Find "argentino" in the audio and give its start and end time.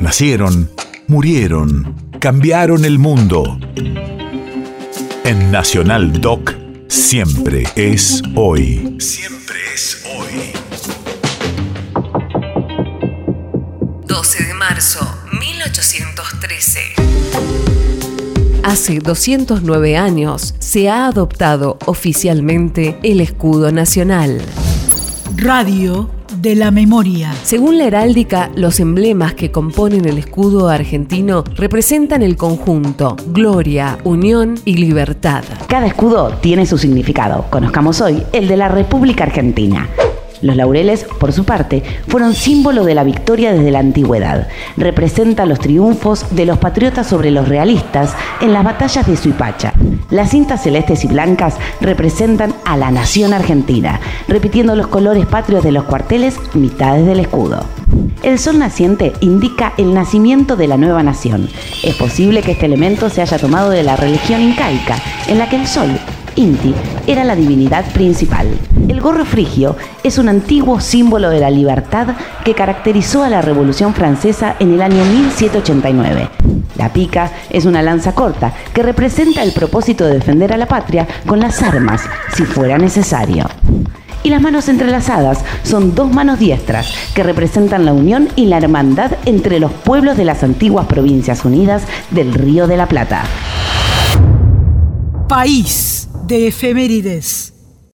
30.68-31.44